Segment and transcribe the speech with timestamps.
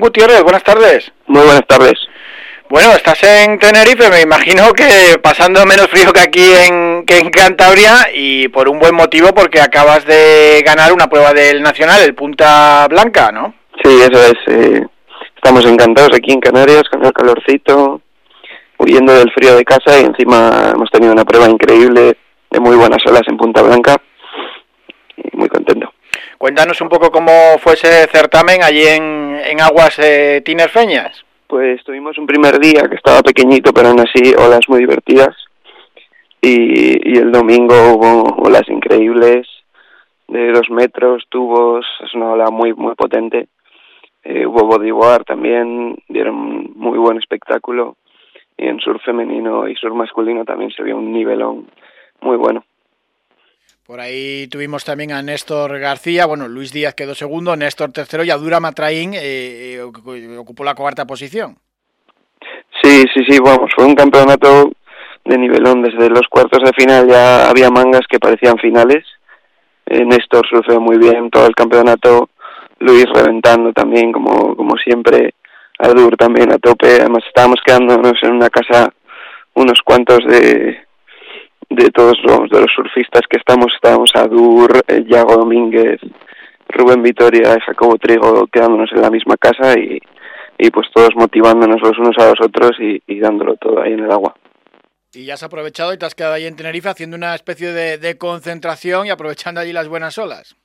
[0.00, 1.12] Gutiérrez, buenas tardes.
[1.26, 1.94] Muy buenas tardes.
[2.72, 7.28] Bueno, estás en Tenerife, me imagino que pasando menos frío que aquí en, que en
[7.28, 12.14] Cantabria y por un buen motivo porque acabas de ganar una prueba del Nacional, el
[12.14, 13.52] Punta Blanca, ¿no?
[13.84, 14.34] Sí, eso es.
[14.46, 14.86] Eh,
[15.36, 18.00] estamos encantados aquí en Canarias con el calorcito,
[18.78, 22.16] huyendo del frío de casa y encima hemos tenido una prueba increíble
[22.50, 23.96] de muy buenas olas en Punta Blanca
[25.16, 25.92] y muy contento.
[26.38, 31.24] Cuéntanos un poco cómo fue ese certamen allí en, en aguas eh, tinerfeñas.
[31.46, 35.36] Pues tuvimos un primer día que estaba pequeñito, pero aún así olas muy divertidas.
[36.40, 39.46] Y, el domingo hubo olas increíbles
[40.28, 43.48] de dos metros, tubos, es una ola muy, muy potente.
[44.24, 47.96] Eh, hubo bodyboard también, dieron muy buen espectáculo.
[48.56, 51.66] Y en surf femenino y surf masculino también se vio un nivelón
[52.20, 52.64] muy bueno.
[53.86, 58.30] Por ahí tuvimos también a Néstor García, bueno, Luis Díaz quedó segundo, Néstor tercero y
[58.30, 61.56] Adura Matraín eh, eh, ocupó la cuarta posición.
[62.80, 64.70] Sí, sí, sí, vamos, fue un campeonato
[65.24, 65.82] de nivelón.
[65.82, 69.04] Desde los cuartos de final ya había mangas que parecían finales.
[69.86, 72.30] Eh, Néstor surfeó muy bien todo el campeonato,
[72.78, 75.34] Luis reventando también, como, como siempre,
[75.78, 77.00] Adur también a tope.
[77.00, 78.92] Además, estábamos quedándonos en una casa
[79.54, 80.78] unos cuantos de,
[81.74, 86.00] de todos los de los surfistas que estamos, estábamos Adur, eh, Yago Domínguez,
[86.68, 89.98] Rubén Vitoria, Jacobo Trigo, quedándonos en la misma casa y,
[90.58, 94.04] y pues todos motivándonos los unos a los otros y, y dándolo todo ahí en
[94.04, 94.34] el agua.
[95.14, 97.98] Y ya has aprovechado y te has quedado ahí en Tenerife haciendo una especie de,
[97.98, 100.56] de concentración y aprovechando allí las buenas olas.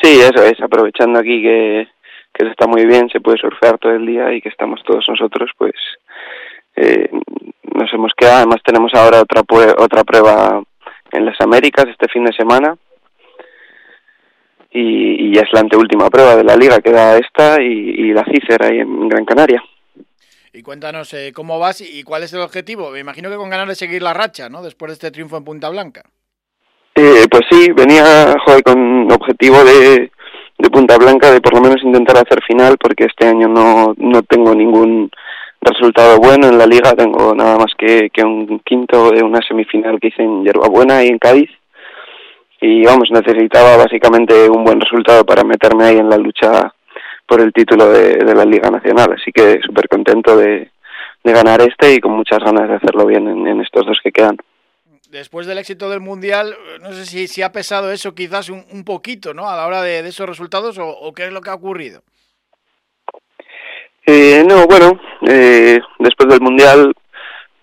[0.00, 1.88] Sí, eso es, aprovechando aquí que,
[2.32, 5.50] que está muy bien, se puede surfear todo el día y que estamos todos nosotros,
[5.58, 5.74] pues
[6.76, 7.08] eh,
[7.94, 8.38] hemos quedado.
[8.38, 9.42] Además tenemos ahora otra
[9.78, 10.62] otra prueba
[11.12, 12.76] en las Américas este fin de semana
[14.70, 18.24] y, y ya es la anteúltima prueba de la liga, queda esta y, y la
[18.24, 19.62] CICER ahí en Gran Canaria.
[20.52, 22.90] Y cuéntanos eh, cómo vas y cuál es el objetivo.
[22.90, 24.62] Me imagino que con ganas de seguir la racha, ¿no?
[24.62, 26.02] Después de este triunfo en Punta Blanca.
[26.94, 30.12] Eh, pues sí, venía joder, con objetivo de,
[30.58, 34.22] de Punta Blanca de por lo menos intentar hacer final porque este año no, no
[34.22, 35.10] tengo ningún
[35.64, 39.98] resultado bueno en la liga, tengo nada más que, que un quinto de una semifinal
[40.00, 41.50] que hice en Yerbabuena y en Cádiz
[42.66, 46.72] y vamos, necesitaba básicamente un buen resultado para meterme ahí en la lucha
[47.26, 50.70] por el título de, la Liga Nacional, así que súper contento de,
[51.22, 54.36] ganar este y con muchas ganas de hacerlo bien en, estos dos que quedan
[55.10, 58.84] después del éxito del Mundial, no sé si, si ha pesado eso quizás un, un
[58.84, 59.48] poquito, ¿no?
[59.48, 62.02] A la hora de, esos resultados o, qué es lo que ha ocurrido.
[64.06, 66.94] Eh, no, bueno, eh, después del Mundial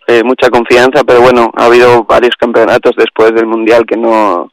[0.08, 4.52] eh, mucha confianza, pero bueno, ha habido varios campeonatos después del Mundial que no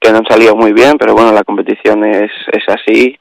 [0.00, 3.18] que no han salido muy bien, pero bueno, la competición es, es así.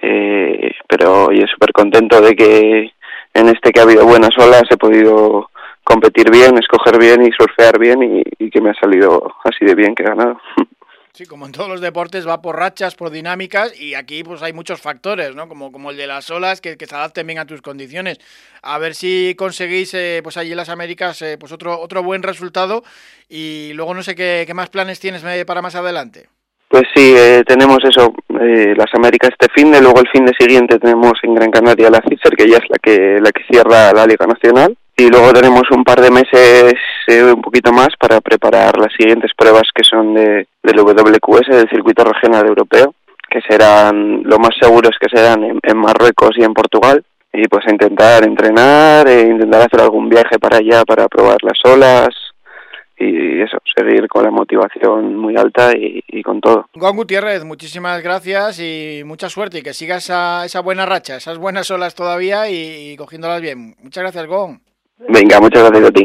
[0.00, 2.92] Eh, pero yo súper contento de que
[3.32, 5.50] en este que ha habido buenas olas he podido
[5.82, 9.74] competir bien, escoger bien y surfear bien y, y, que me ha salido así de
[9.74, 10.40] bien que he ganado.
[11.16, 14.52] Sí, como en todos los deportes va por rachas, por dinámicas y aquí pues hay
[14.52, 15.48] muchos factores, ¿no?
[15.48, 18.18] Como, como el de las olas que, que se adapten bien a tus condiciones.
[18.62, 22.24] A ver si conseguís eh, pues allí en las Américas eh, pues otro otro buen
[22.24, 22.82] resultado
[23.28, 26.26] y luego no sé qué, qué más planes tienes eh, para más adelante.
[26.66, 30.32] Pues sí, eh, tenemos eso, eh, las Américas este fin de, luego el fin de
[30.36, 33.92] siguiente tenemos en Gran Canaria la CICER, que ya es la que la que cierra
[33.92, 36.74] la Liga Nacional y luego tenemos un par de meses
[37.08, 41.68] eh, un poquito más para preparar las siguientes pruebas que son de del WQS del
[41.68, 42.94] circuito regional europeo
[43.28, 47.64] que serán lo más seguros que serán en, en Marruecos y en Portugal y pues
[47.68, 52.10] intentar entrenar e intentar hacer algún viaje para allá para probar las olas
[52.96, 56.68] y eso, seguir con la motivación muy alta y, con todo.
[56.74, 61.38] Juan Gutiérrez, muchísimas gracias y mucha suerte y que sigas esa, esa buena racha, esas
[61.38, 63.74] buenas olas todavía y, y cogiéndolas bien.
[63.82, 64.63] Muchas gracias, Gon.
[64.98, 66.02] Venga, muchas gracias a ti.